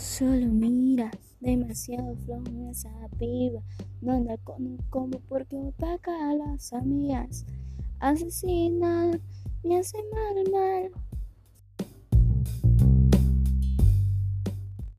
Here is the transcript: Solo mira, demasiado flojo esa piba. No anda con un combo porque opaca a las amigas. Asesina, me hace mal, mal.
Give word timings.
Solo 0.00 0.46
mira, 0.46 1.10
demasiado 1.40 2.16
flojo 2.24 2.70
esa 2.70 2.88
piba. 3.18 3.60
No 4.00 4.12
anda 4.14 4.38
con 4.38 4.66
un 4.66 4.78
combo 4.88 5.20
porque 5.28 5.56
opaca 5.56 6.30
a 6.30 6.34
las 6.34 6.72
amigas. 6.72 7.44
Asesina, 7.98 9.10
me 9.62 9.78
hace 9.78 9.98
mal, 10.10 10.50
mal. 10.50 10.90